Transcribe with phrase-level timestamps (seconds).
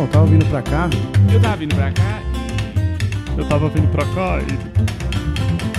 [0.00, 0.88] Não, tava vindo pra cá.
[1.30, 2.22] Eu tava vindo pra cá.
[3.36, 4.46] Eu tava vindo pra cá e.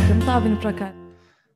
[0.07, 0.93] Eu não tava vindo pra cá.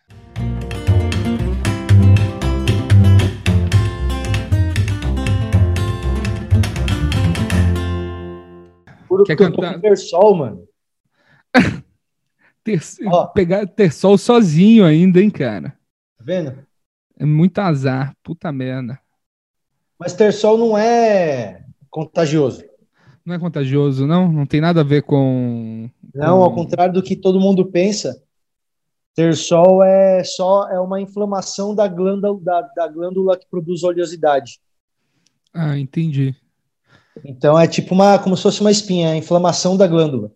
[9.07, 9.95] Puro Quer que eu tô cantar?
[9.95, 10.67] sol, mano.
[12.61, 13.27] Ter, Ó.
[13.27, 15.77] pegar, ter sol sozinho ainda, hein, cara?
[16.17, 16.65] Tá vendo?
[17.17, 18.99] É muito azar, puta merda.
[19.99, 22.63] Mas ter sol não é contagioso.
[23.25, 24.31] Não é contagioso, não?
[24.31, 25.89] Não tem nada a ver com.
[26.13, 28.21] Não, com- ao contrário do que todo mundo pensa,
[29.15, 34.59] ter sol é só é uma inflamação da glândula, da, da glândula que produz oleosidade.
[35.53, 36.35] Ah, entendi.
[37.23, 40.31] Então é tipo uma, como se fosse uma espinha, é a inflamação da glândula.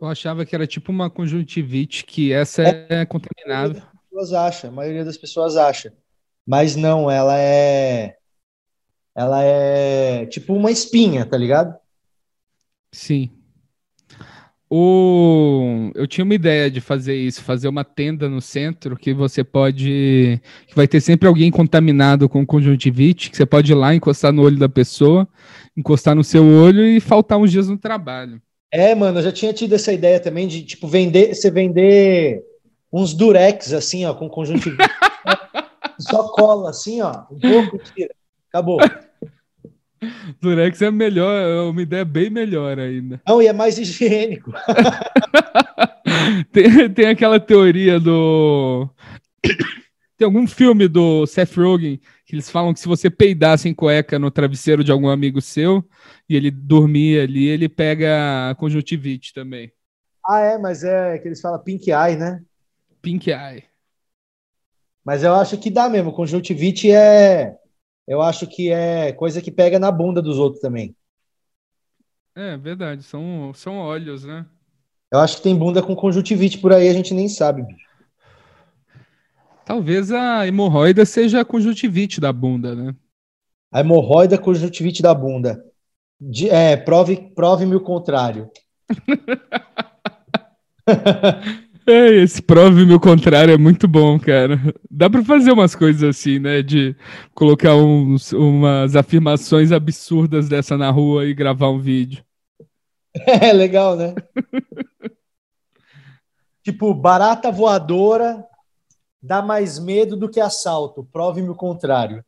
[0.00, 3.82] Eu achava que era tipo uma conjuntivite, que essa é, contaminável.
[3.82, 5.92] As pessoas acham, a maioria das pessoas acha.
[6.46, 8.16] Mas não, ela é
[9.14, 11.74] ela é tipo uma espinha, tá ligado?
[12.92, 13.30] Sim.
[14.68, 15.92] O...
[15.94, 20.40] Eu tinha uma ideia de fazer isso, fazer uma tenda no centro que você pode.
[20.66, 24.42] que vai ter sempre alguém contaminado com conjuntivite, que você pode ir lá encostar no
[24.42, 25.28] olho da pessoa,
[25.76, 28.42] encostar no seu olho e faltar uns dias no trabalho.
[28.72, 32.42] É, mano, eu já tinha tido essa ideia também de tipo vender, você vender
[32.92, 34.82] uns durex assim, ó, com conjuntivite.
[35.98, 38.14] Só cola assim, ó, um pouco tira.
[38.48, 38.78] Acabou.
[40.40, 43.20] Durex é melhor, é uma ideia bem melhor ainda.
[43.26, 44.52] Não, e é mais higiênico.
[46.52, 48.88] Tem, tem aquela teoria do.
[50.16, 54.18] Tem algum filme do Seth Rogen que eles falam que se você peidar sem cueca
[54.18, 55.84] no travesseiro de algum amigo seu
[56.28, 59.72] e ele dormir ali, ele pega conjuntivite também.
[60.26, 62.42] Ah, é, mas é que eles falam pink eye, né?
[63.00, 63.64] Pink eye.
[65.04, 66.12] Mas eu acho que dá mesmo.
[66.12, 67.56] Conjuntivite é.
[68.06, 70.94] Eu acho que é coisa que pega na bunda dos outros também.
[72.34, 74.46] É verdade, são, são óleos, né?
[75.10, 77.86] Eu acho que tem bunda com conjuntivite por aí, a gente nem sabe, bicho.
[79.64, 82.94] Talvez a hemorroida seja a conjuntivite da bunda, né?
[83.72, 85.62] A hemorroida conjuntivite da bunda.
[86.20, 88.50] De- é, prove, prove-me o contrário.
[91.88, 94.60] É, esse prove-me o contrário é muito bom, cara.
[94.90, 96.60] Dá pra fazer umas coisas assim, né?
[96.60, 96.96] De
[97.32, 102.24] colocar uns, umas afirmações absurdas dessa na rua e gravar um vídeo.
[103.26, 104.14] É legal, né?
[106.62, 108.44] tipo, barata voadora
[109.22, 111.08] dá mais medo do que assalto.
[111.10, 112.22] Prove-me o contrário.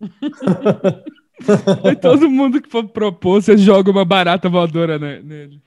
[1.84, 5.62] Aí todo mundo que for propor, você joga uma barata voadora ne- nele.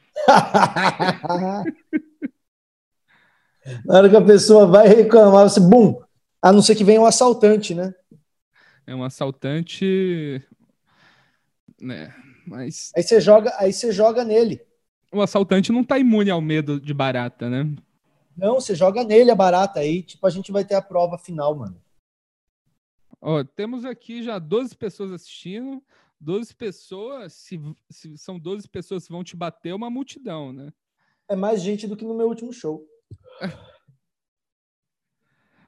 [3.85, 6.01] Na hora que a pessoa vai reclamar, você, bum!
[6.41, 7.93] A não ser que venha um assaltante, né?
[8.85, 10.43] É um assaltante.
[11.79, 12.13] Né?
[12.45, 14.61] Mas Aí você joga, aí você joga nele.
[15.11, 17.73] o assaltante não tá imune ao medo de barata, né?
[18.35, 21.55] Não, você joga nele a barata aí, tipo, a gente vai ter a prova final,
[21.55, 21.79] mano.
[23.21, 25.83] Ó, temos aqui já 12 pessoas assistindo.
[26.19, 27.59] 12 pessoas, se,
[27.89, 30.71] se são 12 pessoas que vão te bater, é uma multidão, né?
[31.27, 32.85] É mais gente do que no meu último show.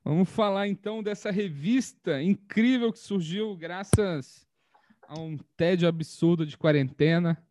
[0.04, 4.46] Vamos falar então dessa revista incrível que surgiu graças
[5.08, 7.42] a um tédio absurdo de quarentena.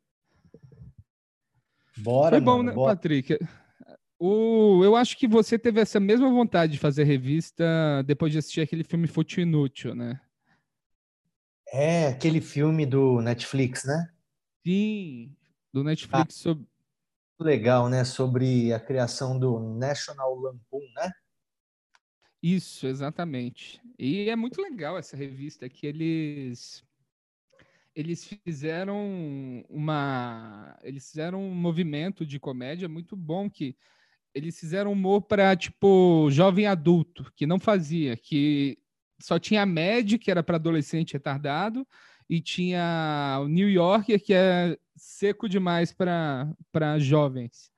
[1.97, 2.95] Bora, Foi bom, mano, né, bora.
[2.95, 3.39] Patrick?
[4.19, 7.65] O, eu acho que você teve essa mesma vontade de fazer revista
[8.07, 10.21] depois de assistir aquele filme Fútil Inútil, né?
[11.73, 14.13] É, aquele filme do Netflix, né?
[14.65, 15.35] Sim,
[15.73, 16.67] do Netflix sobre.
[17.41, 18.05] Legal, né?
[18.05, 21.11] Sobre a criação do National Lampoon, né?
[22.43, 23.81] Isso, exatamente.
[23.99, 26.85] E é muito legal essa revista que eles
[27.95, 33.77] eles fizeram uma eles fizeram um movimento de comédia muito bom que
[34.35, 38.79] eles fizeram humor para tipo jovem adulto, que não fazia, que
[39.21, 41.87] só tinha a Mad, que era para adolescente retardado,
[42.29, 47.73] e tinha o New Yorker, que é seco demais para jovens.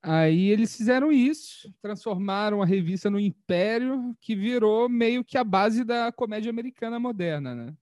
[0.00, 5.84] Aí eles fizeram isso, transformaram a revista no império que virou meio que a base
[5.84, 7.76] da comédia americana moderna, né?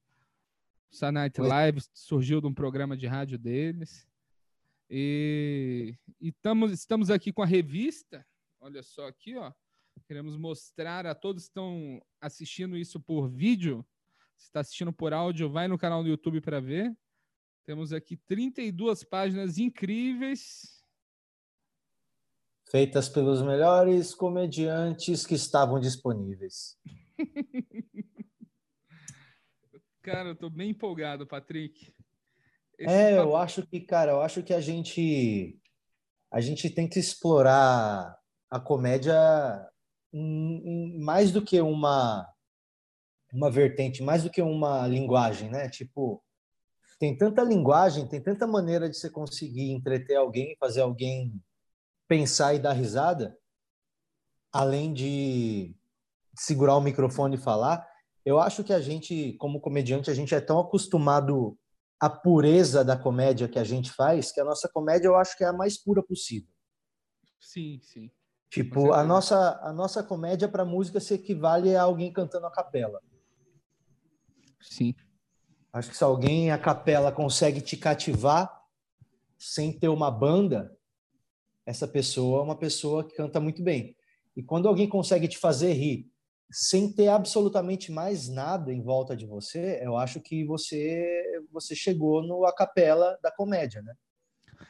[0.90, 4.08] O Saturday Night Live surgiu de um programa de rádio deles.
[4.88, 8.24] E, E tamo, estamos aqui com a revista.
[8.60, 9.52] Olha só aqui, ó.
[10.06, 13.84] Queremos mostrar a todos que estão assistindo isso por vídeo.
[14.36, 16.94] Se está assistindo por áudio, vai no canal do YouTube para ver.
[17.64, 20.82] Temos aqui 32 páginas incríveis.
[22.70, 26.78] Feitas pelos melhores comediantes que estavam disponíveis.
[30.02, 31.92] Cara, eu tô bem empolgado, Patrick.
[32.78, 33.28] Esse é, papo...
[33.28, 35.58] eu acho que, cara, eu acho que a gente
[36.30, 38.16] a gente tem que explorar
[38.48, 39.14] a comédia
[40.12, 42.32] em, em, mais do que uma
[43.32, 45.68] uma vertente, mais do que uma linguagem, né?
[45.68, 46.22] Tipo,
[46.98, 51.42] tem tanta linguagem, tem tanta maneira de você conseguir entreter alguém, fazer alguém
[52.08, 53.36] pensar e dar risada,
[54.52, 55.76] além de
[56.34, 57.86] segurar o microfone e falar.
[58.24, 61.58] Eu acho que a gente, como comediante, a gente é tão acostumado
[62.00, 65.44] à pureza da comédia que a gente faz, que a nossa comédia eu acho que
[65.44, 66.48] é a mais pura possível.
[67.40, 68.10] Sim, sim.
[68.48, 73.00] Tipo, a nossa, a nossa comédia para música se equivale a alguém cantando a capela.
[74.60, 74.94] Sim.
[75.72, 78.50] Acho que se alguém a capela consegue te cativar
[79.38, 80.76] sem ter uma banda,
[81.66, 83.96] essa pessoa é uma pessoa que canta muito bem.
[84.34, 86.10] E quando alguém consegue te fazer rir
[86.50, 91.22] sem ter absolutamente mais nada em volta de você, eu acho que você
[91.52, 93.94] você chegou no a capela da comédia, né?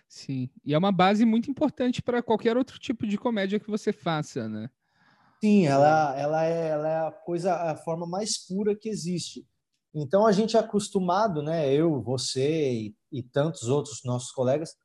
[0.09, 3.93] Sim, e é uma base muito importante para qualquer outro tipo de comédia que você
[3.93, 4.71] faça, né?
[5.43, 9.47] Sim, ela, ela, é, ela é a coisa, a forma mais pura que existe.
[9.99, 11.73] Então a gente é acostumado, né?
[11.73, 14.77] Eu, você e, e tantos outros nossos colegas,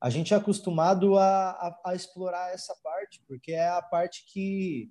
[0.00, 4.88] a gente é acostumado a, a, a, explorar essa parte, porque é a parte que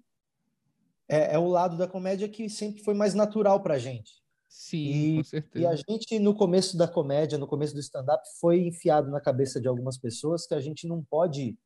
[1.07, 4.11] é, é, o lado da comédia que sempre foi mais natural para a gente.
[4.49, 5.63] Sim, e, com certeza.
[5.63, 9.61] E a gente, no começo da comédia, no começo do stand-up, foi enfiado na cabeça
[9.61, 11.57] de algumas pessoas que a gente não pode,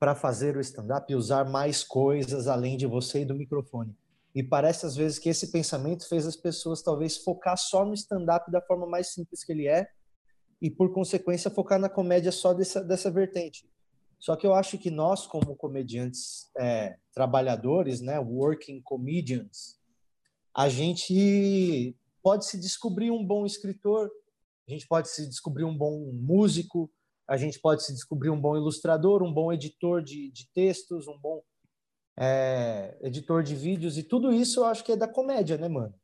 [0.00, 3.94] para fazer o stand-up, usar mais coisas além de você e do microfone.
[4.38, 8.48] E parece às vezes que esse pensamento fez as pessoas talvez focar só no stand-up
[8.52, 9.88] da forma mais simples que ele é
[10.62, 13.68] e por consequência focar na comédia só dessa, dessa vertente.
[14.16, 19.76] Só que eu acho que nós como comediantes é, trabalhadores, né, working comedians,
[20.56, 24.08] a gente pode se descobrir um bom escritor,
[24.68, 26.88] a gente pode se descobrir um bom músico,
[27.26, 31.18] a gente pode se descobrir um bom ilustrador, um bom editor de, de textos, um
[31.18, 31.42] bom
[32.20, 35.94] é, editor de vídeos e tudo isso eu acho que é da comédia, né, mano?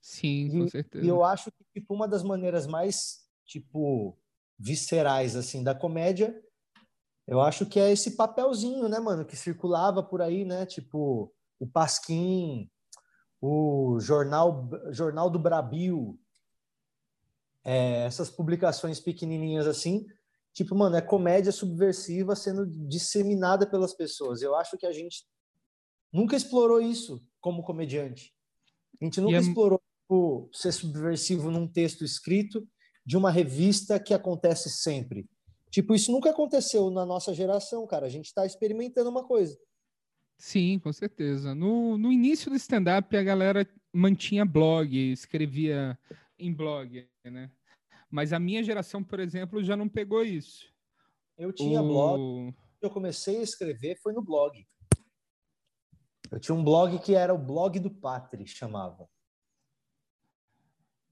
[0.00, 1.04] Sim, e, com certeza.
[1.04, 4.16] E eu acho que tipo uma das maneiras mais tipo
[4.56, 6.40] viscerais assim da comédia,
[7.26, 11.66] eu acho que é esse papelzinho, né, mano, que circulava por aí, né, tipo o
[11.66, 12.70] Pasquim,
[13.40, 16.16] o jornal jornal do Brabil,
[17.64, 20.06] é, essas publicações pequenininhas assim,
[20.52, 24.40] tipo, mano, é comédia subversiva sendo disseminada pelas pessoas.
[24.40, 25.26] Eu acho que a gente
[26.12, 28.32] nunca explorou isso como comediante.
[29.00, 29.40] A gente nunca é...
[29.40, 32.66] explorou tipo, ser subversivo num texto escrito
[33.04, 35.28] de uma revista que acontece sempre.
[35.70, 38.06] Tipo, isso nunca aconteceu na nossa geração, cara.
[38.06, 39.58] A gente está experimentando uma coisa.
[40.38, 41.54] Sim, com certeza.
[41.54, 45.98] No, no início do stand-up, a galera mantinha blog, escrevia
[46.38, 47.50] em blog, né?
[48.10, 50.66] Mas a minha geração, por exemplo, já não pegou isso.
[51.36, 51.88] Eu tinha o...
[51.88, 52.54] blog.
[52.80, 54.66] Eu comecei a escrever foi no blog.
[56.30, 59.08] Eu tinha um blog que era o blog do Patri, chamava.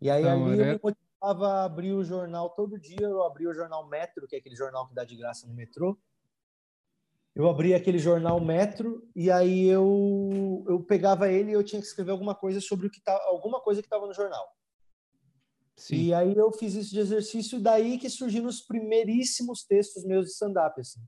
[0.00, 0.73] E aí ali era...
[0.73, 3.06] eu me motivava a abrir o jornal todo dia.
[3.06, 5.99] Eu abria o jornal Metro, que é aquele jornal que dá de graça no metrô.
[7.35, 11.88] Eu abria aquele jornal Metro e aí eu, eu pegava ele e eu tinha que
[11.88, 14.47] escrever alguma coisa sobre o que tá, alguma coisa que estava no jornal.
[15.76, 15.97] Sim.
[15.97, 20.33] E aí eu fiz isso de exercício, daí que surgiram os primeiríssimos textos meus de
[20.33, 20.80] stand-up.
[20.80, 21.00] Assim.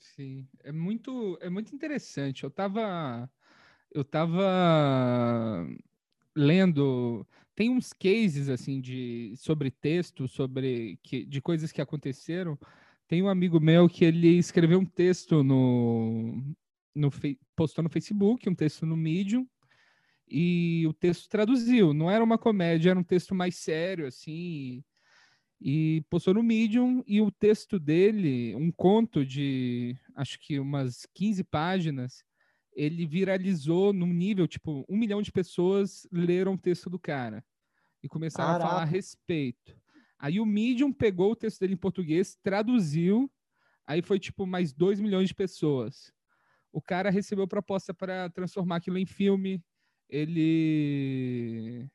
[0.00, 2.42] Sim, é muito, é muito interessante.
[2.44, 3.30] Eu estava
[3.92, 5.66] eu tava
[6.36, 12.58] lendo, tem uns cases assim de sobre texto, sobre que, de coisas que aconteceram.
[13.08, 16.42] Tem um amigo meu que ele escreveu um texto no,
[16.94, 17.10] no
[17.56, 19.46] postou no Facebook, um texto no Medium,
[20.28, 21.94] e o texto traduziu.
[21.94, 24.84] Não era uma comédia, era um texto mais sério, assim
[25.60, 31.44] e postou no Medium e o texto dele, um conto de acho que umas 15
[31.44, 32.24] páginas,
[32.72, 37.44] ele viralizou num nível, tipo, um milhão de pessoas leram o texto do cara
[38.02, 38.64] e começaram Caraca.
[38.64, 39.78] a falar a respeito.
[40.18, 43.30] Aí o Medium pegou o texto dele em português, traduziu,
[43.86, 46.10] aí foi tipo mais 2 milhões de pessoas.
[46.72, 49.62] O cara recebeu proposta para transformar aquilo em filme,
[50.08, 51.86] ele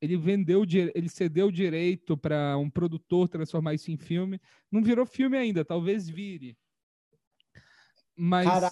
[0.00, 0.64] ele vendeu,
[0.94, 4.40] ele cedeu o direito para um produtor transformar isso em filme.
[4.70, 6.56] Não virou filme ainda, talvez vire.
[8.16, 8.70] Mas Cara,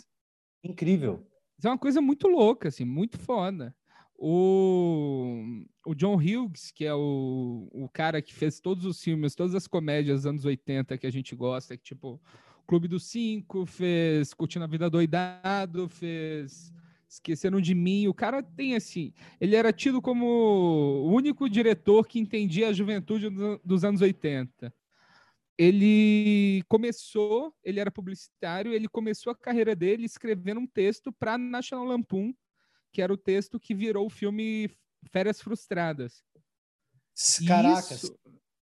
[0.64, 1.26] incrível.
[1.62, 3.74] É uma coisa muito louca, assim, muito foda.
[4.16, 9.54] O, o John Hughes, que é o, o cara que fez todos os filmes, todas
[9.54, 12.20] as comédias dos anos 80 que a gente gosta, que tipo
[12.66, 16.72] Clube dos Cinco, fez Curtindo a Vida Doidado, fez
[17.08, 18.06] Esqueceram de Mim.
[18.06, 19.12] O cara tem assim.
[19.40, 23.28] Ele era tido como o único diretor que entendia a juventude
[23.64, 24.72] dos anos 80.
[25.56, 31.84] Ele começou, ele era publicitário, ele começou a carreira dele escrevendo um texto para National
[31.84, 32.32] Lampoon,
[32.92, 34.70] que era o texto que virou o filme
[35.10, 36.22] Férias Frustradas.
[37.46, 38.04] Caracas.
[38.04, 38.18] Isso,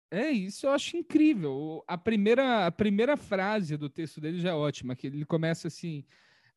[0.09, 1.83] é isso, eu acho incrível.
[1.85, 6.05] A primeira, a primeira frase do texto dele já é ótima, que ele começa assim: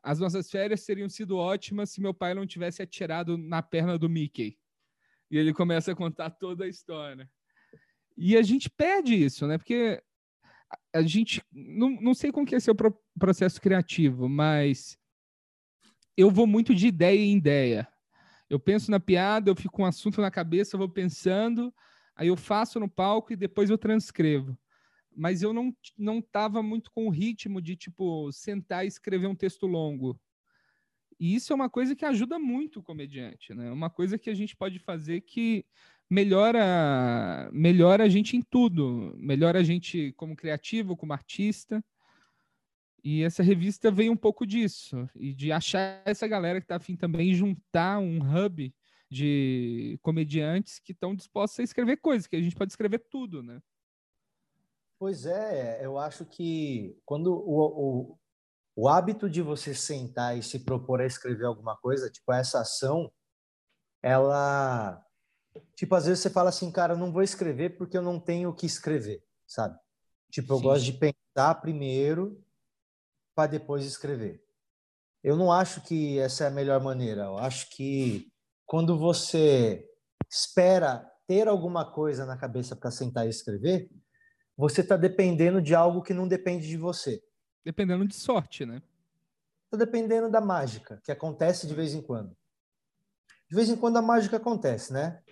[0.02, 4.09] as nossas férias teriam sido ótimas se meu pai não tivesse atirado na perna do
[4.09, 4.59] Mickey.
[5.31, 7.28] E ele começa a contar toda a história.
[8.17, 9.59] E a gente perde isso, né?
[9.59, 10.02] Porque
[10.95, 12.75] a gente não, não sei como que é seu
[13.19, 14.99] processo criativo, mas
[16.17, 17.88] eu vou muito de ideia em ideia.
[18.49, 21.73] Eu penso na piada, eu fico com um assunto na cabeça, eu vou pensando,
[22.17, 24.59] aí eu faço no palco e depois eu transcrevo
[25.19, 29.35] mas eu não não estava muito com o ritmo de tipo sentar e escrever um
[29.35, 30.19] texto longo.
[31.21, 33.71] E isso é uma coisa que ajuda muito o comediante, né?
[33.73, 35.67] Uma coisa que a gente pode fazer que
[36.09, 41.85] melhora melhora a gente em tudo, melhora a gente como criativo, como artista.
[43.03, 46.97] E essa revista veio um pouco disso, e de achar essa galera que está afim
[46.97, 48.75] também juntar um hub
[49.11, 53.61] de comediantes que estão dispostos a escrever coisas, que a gente pode escrever tudo, né?
[54.99, 58.19] Pois é, eu acho que quando o, o,
[58.75, 63.11] o hábito de você sentar e se propor a escrever alguma coisa, tipo essa ação,
[64.02, 65.00] ela,
[65.76, 68.50] tipo às vezes você fala assim, cara, eu não vou escrever porque eu não tenho
[68.50, 69.78] o que escrever, sabe?
[70.31, 70.62] Tipo, eu Sim.
[70.64, 72.45] gosto de pensar primeiro
[73.35, 74.45] para depois escrever.
[75.23, 77.23] Eu não acho que essa é a melhor maneira.
[77.23, 78.31] Eu acho que
[78.67, 79.88] quando você
[80.31, 83.90] espera ter alguma coisa na cabeça para sentar e escrever,
[84.59, 87.23] você está dependendo de algo que não depende de você.
[87.65, 88.83] Dependendo de sorte, né?
[89.67, 92.37] Está dependendo da mágica, que acontece de vez em quando.
[93.49, 95.23] De vez em quando a mágica acontece, né?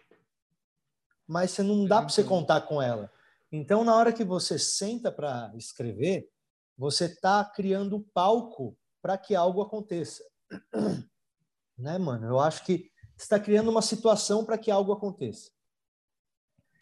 [1.27, 3.13] Mas você não dá para você contar com ela.
[3.51, 6.31] Então, na hora que você senta para escrever,
[6.79, 10.23] você está criando um palco para que algo aconteça.
[11.77, 12.29] né, mano?
[12.29, 15.51] Eu acho que está criando uma situação para que algo aconteça.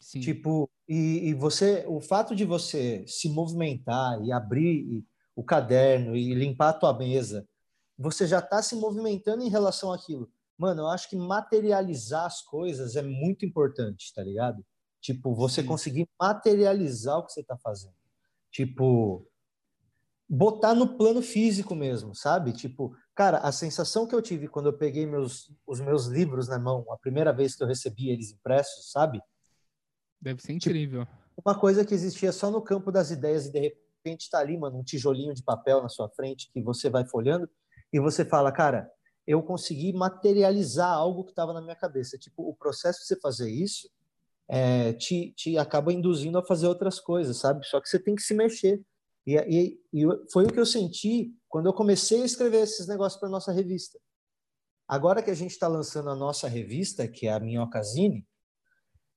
[0.05, 0.21] Sim.
[0.21, 5.03] Tipo, e, e, você, o fato de você se movimentar e abrir
[5.35, 7.49] o caderno e limpar a tua mesa,
[7.97, 10.31] você já está se movimentando em relação àquilo.
[10.59, 14.63] Mano, eu acho que materializar as coisas é muito importante, tá ligado?
[15.01, 15.69] Tipo, você Sim.
[15.69, 17.95] conseguir materializar o que você está fazendo.
[18.53, 19.27] Tipo,
[20.29, 22.53] botar no plano físico mesmo, sabe?
[22.53, 26.59] Tipo, cara, a sensação que eu tive quando eu peguei meus, os meus livros na
[26.59, 29.19] mão, a primeira vez que eu recebi eles impressos, sabe?
[30.25, 31.07] Deve ser tipo, incrível.
[31.45, 34.78] Uma coisa que existia só no campo das ideias e de repente está ali, mano,
[34.78, 37.49] um tijolinho de papel na sua frente que você vai folhando
[37.93, 38.90] e você fala, cara,
[39.26, 42.16] eu consegui materializar algo que estava na minha cabeça.
[42.16, 43.90] Tipo, o processo de você fazer isso
[44.49, 47.66] é, te, te acaba induzindo a fazer outras coisas, sabe?
[47.66, 48.83] Só que você tem que se mexer.
[49.26, 53.21] E, e, e foi o que eu senti quando eu comecei a escrever esses negócios
[53.21, 53.99] para nossa revista.
[54.88, 58.26] Agora que a gente está lançando a nossa revista, que é a Minhocazine,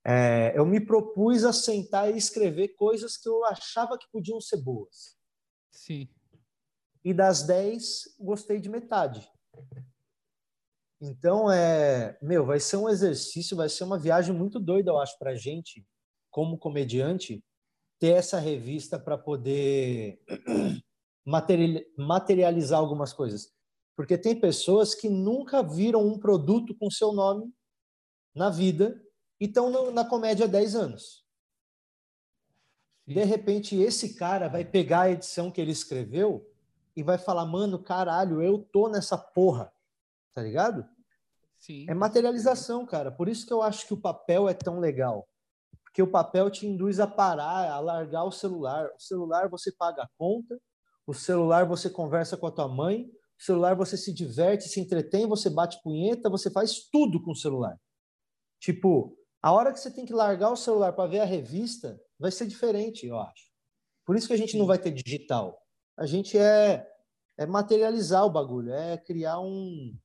[0.09, 4.55] é, eu me propus a sentar e escrever coisas que eu achava que podiam ser
[4.55, 5.17] boas.
[5.69, 6.07] Sim.
[7.03, 9.29] E das 10, gostei de metade.
[11.01, 15.17] Então, é, meu, vai ser um exercício, vai ser uma viagem muito doida, eu acho,
[15.19, 15.85] para gente,
[16.31, 17.43] como comediante,
[17.99, 20.21] ter essa revista para poder
[21.97, 23.51] materializar algumas coisas.
[23.93, 27.51] Porque tem pessoas que nunca viram um produto com seu nome
[28.33, 29.03] na vida
[29.39, 31.25] e estão na comédia há 10 anos.
[33.05, 33.13] Sim.
[33.13, 36.49] De repente, esse cara vai pegar a edição que ele escreveu
[36.95, 39.71] e vai falar, mano, caralho, eu tô nessa porra.
[40.33, 40.87] Tá ligado?
[41.57, 41.85] Sim.
[41.89, 43.11] É materialização, cara.
[43.11, 45.27] Por isso que eu acho que o papel é tão legal.
[45.83, 48.89] Porque o papel te induz a parar, a largar o celular.
[48.95, 50.59] O celular você paga a conta,
[51.05, 55.25] o celular você conversa com a tua mãe, o celular você se diverte, se entretém,
[55.25, 57.79] você bate punheta, você faz tudo com o celular.
[58.59, 62.29] Tipo, a hora que você tem que largar o celular para ver a revista, vai
[62.29, 63.45] ser diferente, eu acho.
[64.05, 65.57] Por isso que a gente não vai ter digital.
[65.95, 66.85] A gente é,
[67.37, 69.97] é materializar o bagulho, é criar um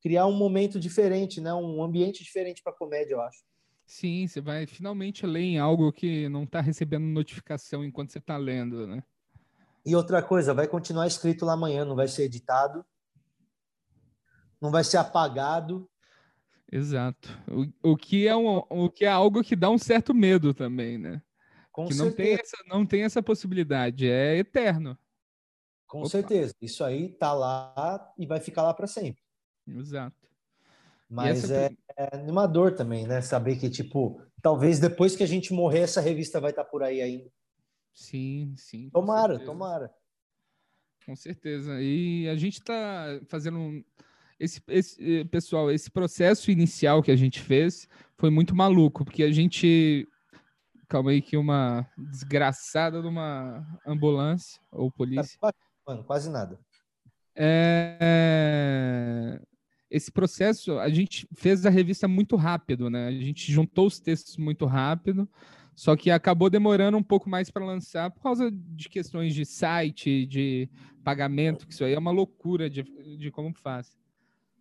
[0.00, 1.52] criar um momento diferente, né?
[1.52, 3.44] Um ambiente diferente para comédia, eu acho.
[3.84, 8.38] Sim, você vai finalmente ler em algo que não está recebendo notificação enquanto você está
[8.38, 9.02] lendo, né?
[9.84, 12.86] E outra coisa, vai continuar escrito lá amanhã, não vai ser editado,
[14.58, 15.86] não vai ser apagado.
[16.70, 17.28] Exato.
[17.82, 20.98] O, o, que, é um, o que é algo que dá um certo medo também,
[20.98, 21.22] né?
[21.70, 22.08] Com que certeza.
[22.10, 24.98] não tem, essa, não tem essa possibilidade, é eterno.
[25.86, 26.08] Com Opa.
[26.08, 26.54] certeza.
[26.60, 29.22] Isso aí tá lá e vai ficar lá para sempre.
[29.66, 30.16] Exato.
[31.08, 33.20] Mas essa é, é animador também, né?
[33.20, 37.00] Saber que, tipo, talvez depois que a gente morrer, essa revista vai estar por aí
[37.00, 37.30] ainda.
[37.92, 38.90] Sim, sim.
[38.90, 39.50] Tomara, certeza.
[39.50, 39.94] tomara.
[41.04, 41.80] Com certeza.
[41.80, 43.84] E a gente está fazendo um-
[44.38, 49.22] esse, esse eh, pessoal, esse processo inicial que a gente fez foi muito maluco, porque
[49.22, 50.06] a gente
[50.88, 55.38] calma aí que uma desgraçada numa ambulância ou polícia.
[55.40, 55.52] Tá,
[55.86, 56.58] mano, quase nada.
[57.34, 58.18] É,
[59.90, 63.08] Esse processo a gente fez a revista muito rápido, né?
[63.08, 65.28] A gente juntou os textos muito rápido,
[65.74, 70.24] só que acabou demorando um pouco mais para lançar por causa de questões de site,
[70.26, 70.70] de
[71.04, 72.82] pagamento, que isso aí é uma loucura de,
[73.18, 73.96] de como faz.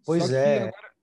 [0.06, 0.58] Pois Só é.
[0.60, 0.96] agora-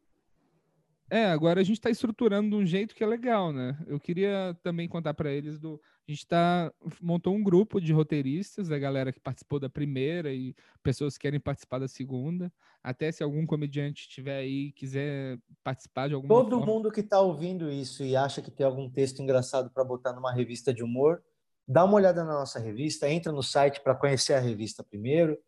[1.10, 3.76] é, agora a gente está estruturando de um jeito que é legal, né?
[3.86, 5.78] Eu queria também contar para eles do.
[6.08, 10.54] A gente tá, montou um grupo de roteiristas, da galera que participou da primeira e
[10.82, 12.50] pessoas que querem participar da segunda.
[12.82, 16.66] Até se algum comediante estiver aí e quiser participar de alguma Todo forma.
[16.72, 20.32] mundo que está ouvindo isso e acha que tem algum texto engraçado para botar numa
[20.32, 21.22] revista de humor,
[21.68, 25.38] dá uma olhada na nossa revista, entra no site para conhecer a revista primeiro.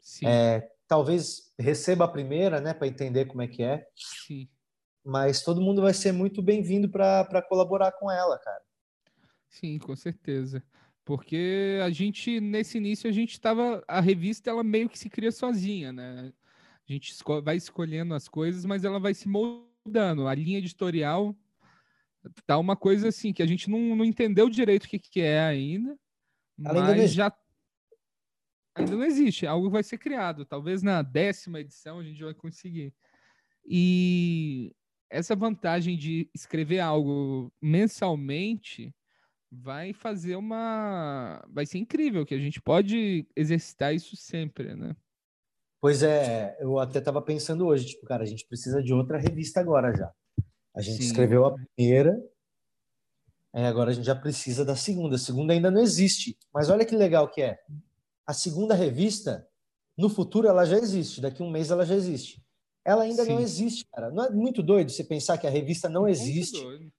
[0.00, 3.86] Sim, É, talvez receba a primeira, né, para entender como é que é.
[3.94, 4.48] sim,
[5.04, 8.62] Mas todo mundo vai ser muito bem-vindo para colaborar com ela, cara.
[9.48, 10.62] sim, com certeza.
[11.04, 13.82] Porque a gente, nesse início, a gente estava.
[13.86, 16.32] A revista, ela meio que se cria sozinha, né?
[16.88, 20.26] A gente esco- vai escolhendo as coisas, mas ela vai se moldando.
[20.26, 21.34] A linha editorial
[22.44, 25.40] tá uma coisa assim que a gente não, não entendeu direito o que, que é
[25.40, 25.96] ainda,
[26.64, 27.16] Ela ainda não mas existe.
[27.16, 27.30] já
[28.76, 29.46] ainda não existe.
[29.46, 30.44] Algo vai ser criado.
[30.44, 32.94] Talvez na décima edição a gente vai conseguir.
[33.64, 34.74] E
[35.10, 38.94] essa vantagem de escrever algo mensalmente
[39.50, 41.44] vai fazer uma.
[41.48, 44.94] Vai ser incrível, que a gente pode exercitar isso sempre, né?
[45.80, 49.60] Pois é, eu até estava pensando hoje, tipo, cara, a gente precisa de outra revista
[49.60, 50.10] agora já.
[50.74, 51.04] A gente Sim.
[51.04, 52.18] escreveu a primeira,
[53.52, 55.16] aí agora a gente já precisa da segunda.
[55.16, 56.36] A segunda ainda não existe.
[56.52, 57.58] Mas olha que legal que é.
[58.26, 59.48] A segunda revista,
[59.96, 61.20] no futuro, ela já existe.
[61.20, 62.44] Daqui a um mês ela já existe.
[62.84, 63.42] Ela ainda não Sim.
[63.42, 64.10] existe, cara.
[64.10, 66.92] Não é muito doido você pensar que a revista não Muito existe?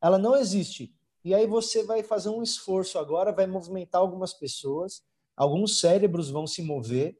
[0.00, 0.94] ela não existe.
[1.24, 5.02] E aí você vai fazer um esforço agora, vai movimentar algumas pessoas,
[5.36, 7.16] alguns cérebros vão se mover,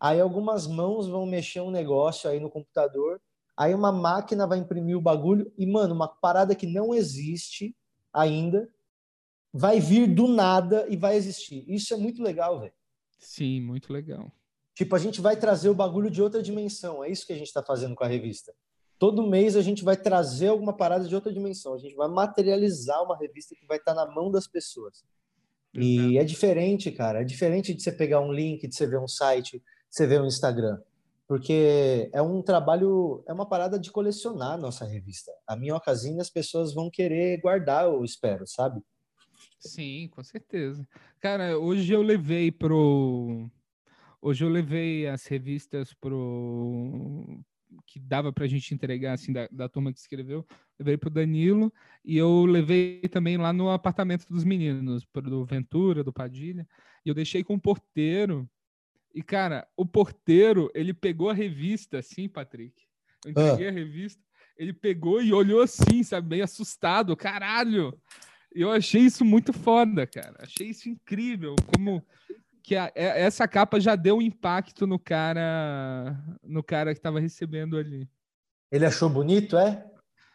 [0.00, 3.20] aí algumas mãos vão mexer um negócio aí no computador,
[3.56, 7.74] aí uma máquina vai imprimir o bagulho e, mano, uma parada que não existe
[8.12, 8.68] ainda
[9.52, 11.64] vai vir do nada e vai existir.
[11.66, 12.74] Isso é muito legal, velho.
[13.26, 14.30] Sim, muito legal.
[14.72, 17.02] Tipo, a gente vai trazer o bagulho de outra dimensão.
[17.02, 18.54] É isso que a gente está fazendo com a revista.
[19.00, 21.74] Todo mês a gente vai trazer alguma parada de outra dimensão.
[21.74, 25.04] A gente vai materializar uma revista que vai estar na mão das pessoas.
[25.74, 27.22] E é diferente, cara.
[27.22, 30.20] É diferente de você pegar um link, de você ver um site, de você ver
[30.22, 30.78] um Instagram.
[31.26, 35.32] Porque é um trabalho, é uma parada de colecionar a nossa revista.
[35.48, 38.80] A Minhocazinha as pessoas vão querer guardar, eu espero, sabe?
[39.58, 40.86] Sim, com certeza.
[41.26, 43.50] Cara, hoje eu levei pro.
[44.22, 47.42] Hoje eu levei as revistas pro.
[47.84, 50.46] Que dava pra gente entregar, assim, da, da turma que escreveu.
[50.78, 51.72] Levei pro Danilo
[52.04, 56.64] e eu levei também lá no apartamento dos meninos, pro do Ventura, do Padilha.
[57.04, 58.48] E eu deixei com o porteiro.
[59.12, 62.84] E, cara, o porteiro, ele pegou a revista, assim, Patrick.
[63.24, 64.22] Eu entreguei a revista.
[64.56, 67.16] Ele pegou e olhou assim, sabe, meio assustado.
[67.16, 68.00] Caralho!
[68.58, 70.34] Eu achei isso muito foda, cara.
[70.40, 71.54] Achei isso incrível.
[71.74, 72.02] Como
[72.62, 77.20] que a- é- essa capa já deu um impacto no cara, no cara que tava
[77.20, 78.08] recebendo ali.
[78.72, 79.84] Ele achou bonito, é?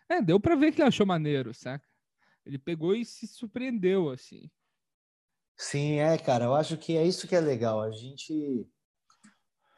[0.08, 1.86] É, deu pra ver que ele achou maneiro, saca?
[2.46, 4.50] Ele pegou e se surpreendeu, assim.
[5.58, 7.82] Sim, é, cara, eu acho que é isso que é legal.
[7.82, 8.68] A gente.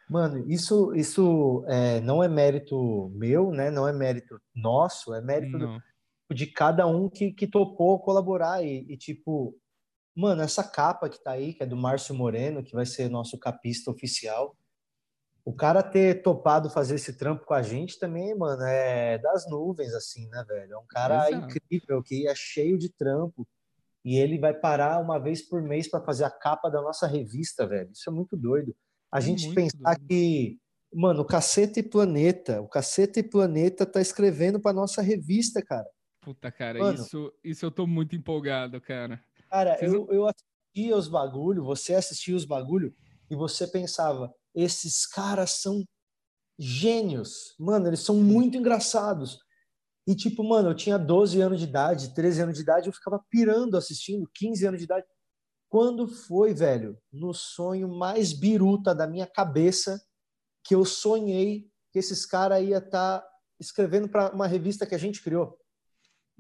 [0.10, 3.71] Mano, isso, isso é, não é mérito meu, né?
[3.71, 5.84] Não é mérito nosso, é mérito do-.
[6.33, 8.63] De cada um que, que topou colaborar.
[8.63, 9.57] E, e, tipo,
[10.15, 13.37] mano, essa capa que tá aí, que é do Márcio Moreno, que vai ser nosso
[13.39, 14.55] capista oficial.
[15.45, 19.93] O cara ter topado fazer esse trampo com a gente também, mano, é das nuvens,
[19.93, 20.73] assim, né, velho?
[20.73, 21.45] É um cara Exato.
[21.57, 23.45] incrível, que é cheio de trampo.
[24.05, 27.65] E ele vai parar uma vez por mês para fazer a capa da nossa revista,
[27.67, 27.91] velho.
[27.91, 28.75] Isso é muito doido.
[29.11, 30.07] A É gente pensar doido.
[30.07, 30.59] que,
[30.93, 35.87] mano, o Caceta e Planeta, o Caceta e Planeta tá escrevendo para nossa revista, cara.
[36.23, 36.95] Puta, cara, Mano.
[36.95, 39.21] isso, isso eu tô muito empolgado, cara.
[39.49, 42.95] Cara, Vocês eu, eu assistia os bagulho, você assistia os bagulho
[43.29, 45.83] e você pensava, esses caras são
[46.57, 47.55] gênios.
[47.59, 49.38] Mano, eles são muito engraçados.
[50.07, 53.23] E tipo, mano, eu tinha 12 anos de idade, 13 anos de idade, eu ficava
[53.29, 55.05] pirando assistindo, 15 anos de idade.
[55.69, 60.01] Quando foi, velho, no sonho mais biruta da minha cabeça,
[60.63, 63.25] que eu sonhei que esses caras iam estar
[63.59, 65.57] escrevendo para uma revista que a gente criou.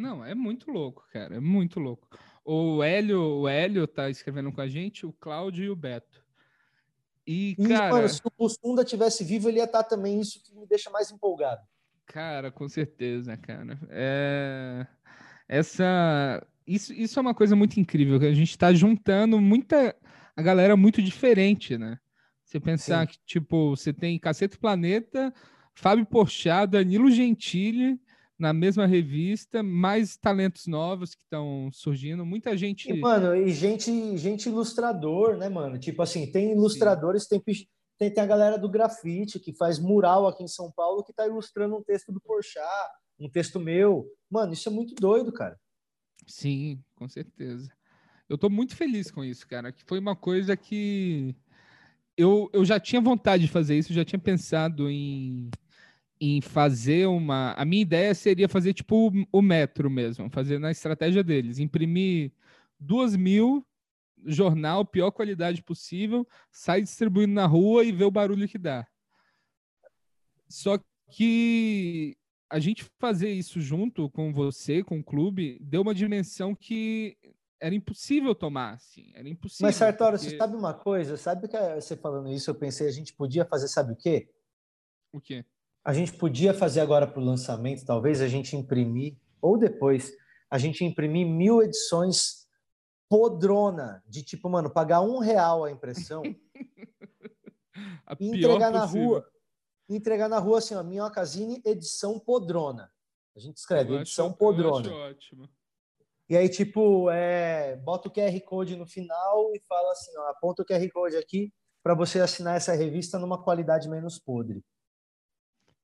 [0.03, 2.09] Não, é muito louco, cara, é muito louco.
[2.43, 6.21] O Hélio, o Hélio tá escrevendo com a gente, o Cláudio e o Beto.
[7.25, 10.19] E, E, cara, mano, se o Bussunda tivesse vivo, ele ia estar também.
[10.19, 11.61] Isso que me deixa mais empolgado.
[12.05, 13.79] Cara, com certeza, cara.
[13.89, 14.85] É...
[15.47, 16.45] Essa...
[16.67, 19.95] Isso, isso é uma coisa muito incrível, que a gente está juntando muita...
[20.35, 21.97] A galera muito diferente, né?
[22.43, 23.13] Você pensar Sim.
[23.13, 25.33] que, tipo, você tem Cacete Planeta,
[25.73, 28.02] Fábio Porchat, Danilo Gentili
[28.37, 32.89] na mesma revista, mais talentos novos que estão surgindo, muita gente...
[32.91, 35.77] E, mano, e gente, gente ilustrador, né, mano?
[35.77, 37.41] Tipo assim, tem ilustradores, tem,
[37.97, 41.27] tem, tem a galera do grafite que faz mural aqui em São Paulo que tá
[41.27, 42.67] ilustrando um texto do Porchat,
[43.19, 44.07] um texto meu.
[44.29, 45.57] Mano, isso é muito doido, cara.
[46.27, 47.71] Sim, com certeza.
[48.27, 51.35] Eu tô muito feliz com isso, cara, que foi uma coisa que
[52.17, 55.49] eu, eu já tinha vontade de fazer isso, já tinha pensado em,
[56.25, 57.51] em fazer uma.
[57.53, 62.31] A minha ideia seria fazer tipo o- metro mesmo, fazer na estratégia deles, imprimir
[62.79, 63.65] duas mil,
[64.25, 68.87] jornal, pior qualidade possível, sair distribuindo na rua e ver o barulho que dá.
[70.47, 70.79] Só
[71.11, 72.15] que
[72.49, 77.17] a gente fazer isso junto com você, com o clube, deu uma dimensão que
[77.59, 79.11] era impossível tomar, assim.
[79.13, 79.67] Era impossível.
[79.67, 81.17] Mas, Sartório, você porque- sabe uma coisa?
[81.17, 84.29] Sabe que você falando isso, eu pensei, a gente podia fazer, sabe o quê?
[85.11, 85.43] O quê?
[85.83, 90.13] A gente podia fazer agora para o lançamento, talvez a gente imprimir, ou depois,
[90.49, 92.47] a gente imprimir mil edições
[93.09, 96.23] podrona, de tipo, mano, pagar um real a impressão
[98.05, 99.07] A e entregar na possível.
[99.07, 99.29] rua.
[99.89, 102.89] Entregar na rua assim, ó, Minhocasine, edição podrona.
[103.35, 104.87] A gente escreve, Eu edição acho- eu podrona.
[104.89, 105.49] acho ótimo.
[106.29, 110.61] E aí, tipo, é, bota o QR Code no final e fala assim, ó, aponta
[110.63, 114.63] o QR Code aqui para você assinar essa revista numa qualidade menos podre.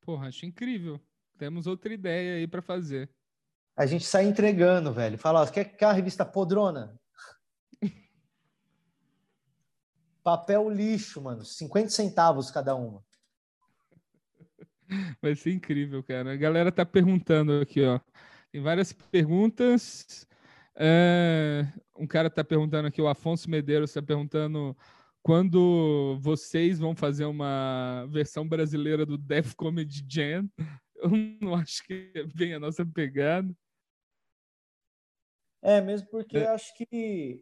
[0.10, 1.00] Porra, acho incrível.
[1.38, 3.08] Temos outra ideia aí para fazer.
[3.78, 5.20] A gente sai entregando, velho.
[5.20, 7.00] Fala, ó, quer, quer a revista podrona?
[10.24, 11.46] Papel lixo, mano.
[11.46, 13.06] 50 centavos cada uma.
[15.22, 16.34] Vai ser incrível, cara.
[16.34, 18.00] A galera tá perguntando aqui, ó.
[18.52, 20.26] Tem várias perguntas.
[20.76, 24.76] É, Um cara tá perguntando aqui, o Afonso Medeiros tá perguntando
[25.24, 30.50] quando vocês vão fazer uma versão brasileira do Def Comedy Jam.
[30.96, 31.10] Eu
[31.42, 33.50] não acho que é bem a nossa pegada.
[35.62, 36.46] É, mesmo porque É.
[36.46, 37.42] eu acho que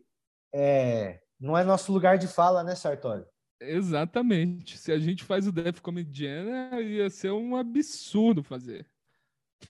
[0.53, 3.25] é, não é nosso lugar de fala, né, Sartori?
[3.59, 4.77] Exatamente.
[4.77, 8.87] Se a gente faz o Def Comedy Jam, é, ia ser um absurdo fazer.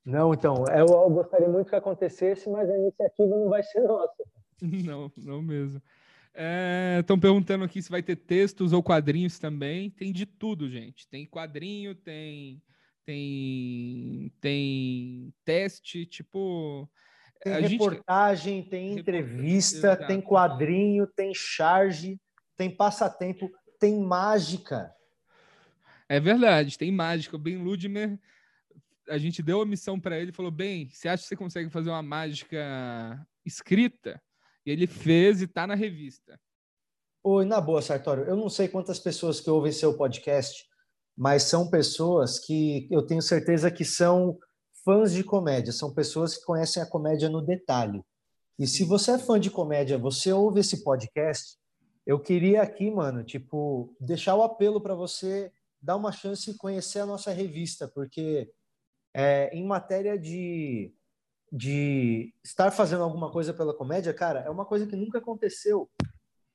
[0.03, 4.23] Não, então, eu, eu gostaria muito que acontecesse, mas a iniciativa não vai ser nossa.
[4.61, 5.79] Não, não mesmo.
[6.99, 9.89] Estão perguntando aqui se vai ter textos ou quadrinhos também.
[9.89, 11.07] Tem de tudo, gente.
[11.07, 12.61] Tem quadrinho, tem
[13.03, 16.87] tem tem teste, tipo
[17.41, 20.07] Tem a gente reportagem, tem Reportagem, entrevista, exato.
[20.07, 22.19] tem quadrinho, tem charge,
[22.55, 24.93] tem passatempo, tem mágica.
[26.07, 27.35] é verdade, tem mágica.
[27.35, 28.19] O Ben Ludmer,
[29.09, 31.89] a gente deu a missão para ele, falou: "Bem, você acha que você consegue fazer
[31.89, 34.21] uma mágica escrita?"
[34.67, 36.37] Ele fez e tá na revista.
[37.23, 40.65] Oi, na boa, Sartório, eu não sei quantas pessoas que ouvem seu podcast,
[41.15, 44.37] mas são pessoas que eu tenho certeza que são
[44.83, 48.03] fãs de comédia, são pessoas que conhecem a comédia no detalhe.
[48.59, 51.57] E se você é fã de comédia, você ouve esse podcast,
[52.05, 55.51] eu queria aqui, mano, tipo, deixar o apelo para você
[55.81, 58.51] dar uma chance e conhecer a nossa revista, porque
[59.13, 60.93] é, em matéria de,
[61.51, 65.89] de estar fazendo alguma coisa pela comédia, cara, é uma coisa que nunca aconteceu.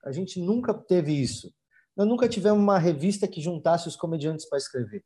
[0.04, 1.52] A gente nunca teve isso.
[1.96, 5.04] Nós nunca tivemos uma revista que juntasse os comediantes para escrever.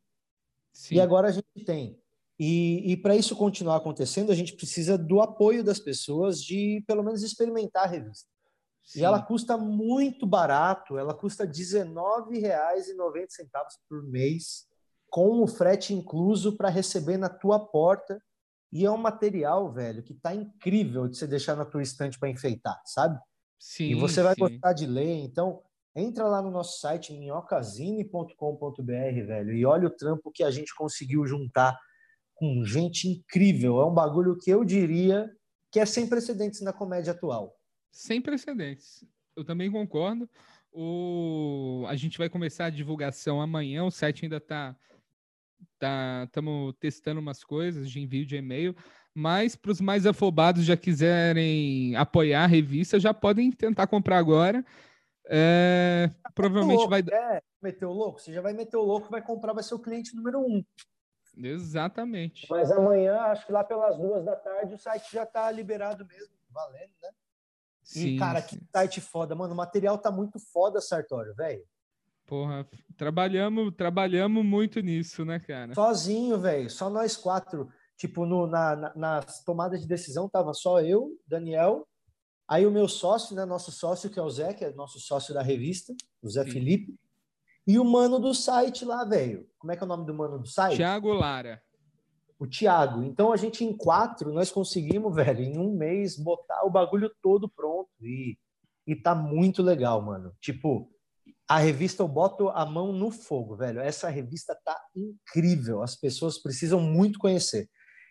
[0.73, 0.95] Sim.
[0.95, 1.99] E agora a gente tem.
[2.39, 7.03] E, e para isso continuar acontecendo, a gente precisa do apoio das pessoas de, pelo
[7.03, 8.29] menos, experimentar a revista.
[8.83, 8.99] sim.
[8.99, 13.47] E ela custa muito barato, ela custa R$19,90
[13.89, 14.67] por mês,
[15.09, 18.21] com o frete incluso para receber na tua porta.
[18.71, 22.29] E é um material, velho, que tá incrível de você deixar na tua estante para
[22.29, 23.19] enfeitar, sabe?
[23.59, 24.41] Sim, e você vai sim.
[24.41, 25.23] gostar de ler.
[25.23, 25.61] Então,
[25.95, 31.25] entra lá no nosso site, minhocazine.com.br, velho, e olha o trampo que a gente conseguiu
[31.25, 31.77] juntar
[32.35, 33.79] com gente incrível.
[33.81, 35.29] É um bagulho que eu diria
[35.71, 37.55] que é sem precedentes na comédia atual.
[37.91, 39.03] Sem precedentes.
[39.35, 40.29] Eu também concordo.
[40.71, 41.83] O...
[41.87, 43.83] A gente vai começar a divulgação amanhã.
[43.83, 44.79] O site ainda está tá
[45.77, 48.75] estamos tá, testando umas coisas de envio de e-mail,
[49.13, 54.63] mas para os mais afobados já quiserem apoiar a revista, já podem tentar comprar agora.
[55.29, 57.01] É, provavelmente louco, vai.
[57.11, 58.19] É, meteu louco?
[58.19, 60.63] Você já vai meter o louco, vai comprar, vai ser o cliente número um.
[61.37, 62.47] Exatamente.
[62.49, 66.33] Mas amanhã, acho que lá pelas duas da tarde, o site já está liberado mesmo,
[66.49, 67.09] valendo, né?
[67.83, 68.59] Sim, e, cara, sim.
[68.59, 69.53] que site foda, mano.
[69.53, 71.63] O material tá muito foda, Sartório, velho.
[72.27, 75.73] Porra, trabalhamos, trabalhamos muito nisso, né, cara?
[75.73, 76.69] Sozinho, velho.
[76.69, 77.69] Só nós quatro.
[77.95, 81.87] Tipo, no, na, na, nas tomadas de decisão tava só eu, Daniel,
[82.47, 85.33] aí o meu sócio, né, nosso sócio, que é o Zé, que é nosso sócio
[85.33, 86.51] da revista, o Zé Sim.
[86.51, 86.95] Felipe,
[87.65, 89.47] e o mano do site lá, velho.
[89.57, 90.75] Como é que é o nome do mano do site?
[90.75, 91.61] Tiago Lara.
[92.37, 93.03] O Tiago.
[93.03, 97.49] Então a gente em quatro, nós conseguimos, velho, em um mês, botar o bagulho todo
[97.49, 97.89] pronto.
[98.01, 98.37] E,
[98.85, 100.33] e tá muito legal, mano.
[100.39, 100.89] Tipo,
[101.47, 103.79] a revista eu boto a mão no fogo, velho.
[103.79, 105.81] Essa revista tá incrível.
[105.81, 107.69] As pessoas precisam muito conhecer.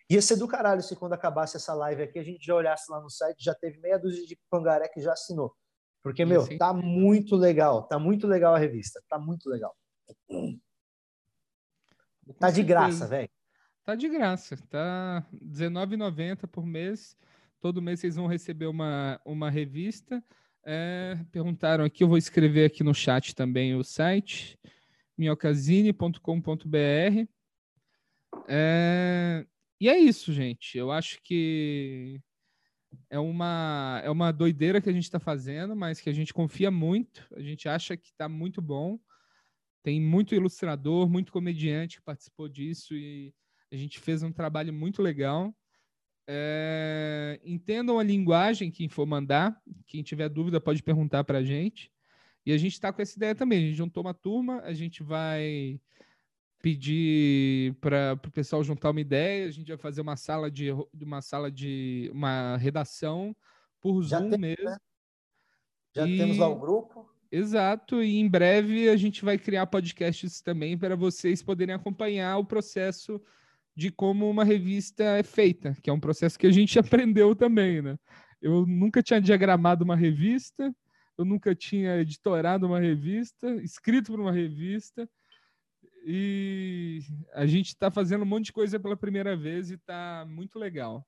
[0.09, 3.01] Ia ser do caralho se quando acabasse essa live aqui a gente já olhasse lá
[3.01, 5.55] no site, já teve meia dúzia de pangaré que já assinou.
[6.03, 6.57] Porque, meu, sim.
[6.57, 7.83] tá muito legal.
[7.83, 9.03] Tá muito legal a revista.
[9.09, 9.77] Tá muito legal.
[12.39, 13.29] tá de graça, velho.
[13.85, 14.57] Tá de graça.
[14.71, 17.19] Tá R$19,90 por mês.
[17.61, 20.23] Todo mês vocês vão receber uma, uma revista.
[20.69, 24.59] É, perguntaram aqui, eu vou escrever aqui no chat também o site,
[25.17, 27.29] minhocasine.com.br.
[28.49, 29.47] É,
[29.81, 30.77] e é isso, gente.
[30.77, 32.21] Eu acho que
[33.09, 36.71] é uma, é uma doideira que a gente está fazendo, mas que a gente confia
[36.71, 37.25] muito.
[37.37, 38.99] A gente acha que está muito bom.
[39.85, 43.33] Tem muito ilustrador, muito comediante que participou disso e
[43.71, 45.55] a gente fez um trabalho muito legal.
[46.29, 49.61] É, entendam a linguagem que for mandar.
[49.87, 51.93] Quem tiver dúvida pode perguntar para a gente.
[52.45, 53.59] E a gente está com essa ideia também.
[53.59, 55.81] A gente juntou uma turma, a gente vai
[56.61, 61.23] pedir para o pessoal juntar uma ideia, a gente vai fazer uma sala de uma
[61.23, 63.37] sala de uma redação
[63.81, 64.65] por Já Zoom tem, mesmo.
[64.65, 64.77] Né?
[65.95, 66.17] Já e...
[66.17, 67.09] temos lá o grupo.
[67.31, 72.45] Exato, e em breve a gente vai criar podcasts também para vocês poderem acompanhar o
[72.45, 73.21] processo
[73.77, 77.83] de como uma revista é feita, que é um processo que a gente aprendeu também,
[77.83, 77.99] né?
[78.41, 80.75] Eu nunca tinha diagramado uma revista,
[81.19, 85.09] eu nunca tinha editorado uma revista, escrito para uma revista,
[86.05, 87.01] e
[87.35, 91.07] a gente está fazendo um monte de coisa pela primeira vez e está muito legal.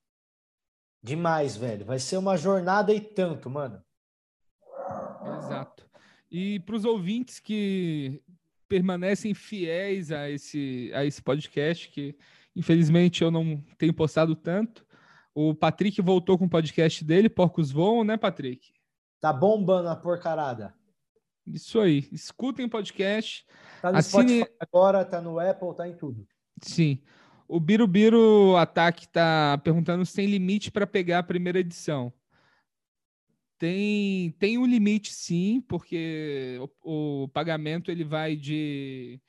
[1.03, 1.87] Demais, velho.
[1.87, 3.81] Vai ser uma jornada e tanto, mano.
[5.39, 5.89] Exato.
[6.31, 8.21] E para os ouvintes que
[8.69, 12.17] permanecem fiéis a esse, a esse podcast, que
[12.59, 14.85] infelizmente eu não tenho postado tanto,
[15.35, 18.73] o Patrick voltou com o podcast dele, Porcos Voam, né, Patrick?
[19.21, 20.75] Tá bombando a porcarada.
[21.47, 22.09] Isso aí.
[22.13, 23.47] Escutem o podcast.
[23.81, 24.41] Tá no Assine...
[24.41, 26.27] Spotify agora, tá no Apple, tá em tudo.
[26.61, 27.01] Sim.
[27.47, 32.13] O Birubiru Ataque tá perguntando se tem limite para pegar a primeira edição.
[33.59, 39.21] Tem, tem um limite, sim, porque o, o, pagamento ele vai de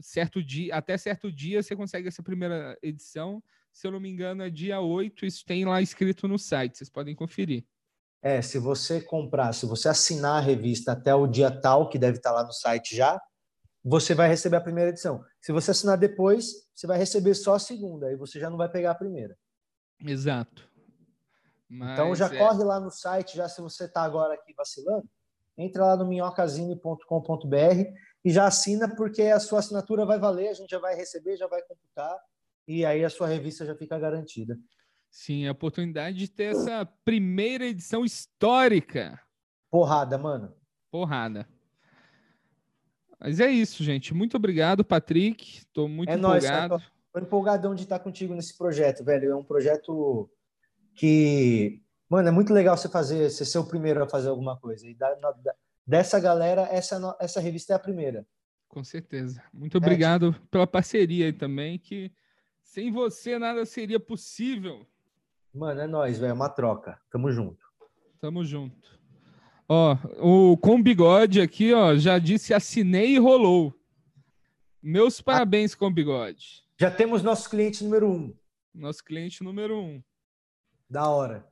[0.00, 3.42] certo dia, até certo dia você consegue essa primeira edição.
[3.72, 6.90] Se eu não me engano, é dia 8, isso tem lá escrito no site, vocês
[6.90, 7.64] podem conferir.
[8.22, 12.16] É, se você comprar, se você assinar a revista até o dia tal, que deve
[12.16, 13.20] estar lá no site já,
[13.84, 15.22] você vai receber a primeira edição.
[15.40, 18.68] Se você assinar depois, você vai receber só a segunda, aí você já não vai
[18.70, 19.36] pegar a primeira.
[20.00, 20.70] Exato.
[21.68, 22.38] Mas então já é...
[22.38, 25.06] corre lá no site, já se você está agora aqui vacilando,
[25.58, 27.92] entra lá no minhocasine.com.br
[28.24, 31.46] e já assina, porque a sua assinatura vai valer, a gente já vai receber, já
[31.46, 32.16] vai computar,
[32.66, 34.58] e aí a sua revista já fica garantida.
[35.10, 39.20] Sim, a oportunidade de ter essa primeira edição histórica.
[39.70, 40.52] Porrada, mano.
[40.90, 41.46] Porrada.
[43.20, 44.12] Mas é isso, gente.
[44.12, 45.58] Muito obrigado, Patrick.
[45.58, 46.74] Estou muito é empolgado.
[46.74, 49.30] Nóis, Tô empolgadão de estar contigo nesse projeto, velho.
[49.30, 50.28] É um projeto
[50.96, 54.84] que, mano, é muito legal você fazer, você ser o primeiro a fazer alguma coisa.
[54.86, 55.54] E da, da,
[55.86, 58.26] dessa galera, essa, essa revista é a primeira.
[58.68, 59.42] Com certeza.
[59.52, 62.12] Muito obrigado é, pela parceria aí também, que
[62.62, 64.86] sem você nada seria possível.
[65.52, 66.30] Mano, é nóis, velho.
[66.30, 67.00] É uma troca.
[67.10, 67.64] Tamo junto.
[68.20, 69.00] Tamo junto.
[69.68, 73.72] Ó, o com bigode aqui, ó, já disse assinei e rolou.
[74.82, 76.62] Meus parabéns ah, com bigode.
[76.78, 78.36] Já temos nosso cliente número um.
[78.74, 80.02] Nosso cliente número um.
[80.90, 81.46] Da hora.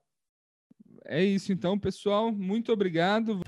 [1.05, 2.33] É isso então, pessoal.
[2.33, 3.40] Muito obrigado.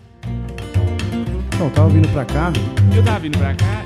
[1.58, 2.52] Não, tava vindo pra cá.
[2.94, 3.84] Eu tava vindo pra cá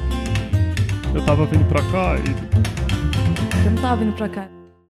[1.14, 1.16] e...
[1.16, 3.64] Eu tava vindo pra cá e...
[3.64, 4.57] Eu não tava vindo pra cá.